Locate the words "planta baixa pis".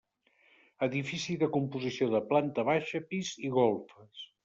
2.33-3.35